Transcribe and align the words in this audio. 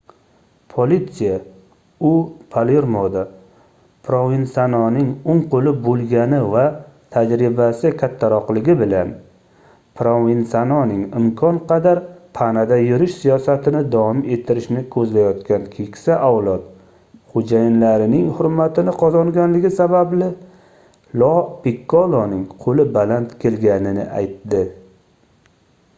politsiya 0.73 1.33
u 2.11 2.11
palermoda 2.53 3.23
provensanoning 4.07 5.11
oʻng 5.33 5.41
qoʻli 5.51 5.73
boʻlgani 5.83 6.39
va 6.53 6.63
tajribasi 7.17 7.91
kattaroqligi 7.99 8.75
bilan 8.79 9.11
provensanoning 10.01 11.03
imkon 11.21 11.61
qadar 11.73 12.01
panada 12.39 12.81
yurish 12.85 13.19
siyosatini 13.19 13.83
davom 13.97 14.25
ettirishni 14.37 14.85
koʻzlayotgan 14.97 15.69
keksa 15.77 16.17
avlod 16.31 16.65
xoʻjayinlarining 17.35 18.33
hurmatini 18.39 18.97
qozongani 19.03 19.63
sababli 19.83 20.31
lo 21.25 21.33
pikkoloning 21.67 22.43
qoʻli 22.65 22.91
baland 22.97 23.41
kelganini 23.45 24.11
aytdi 24.23 24.65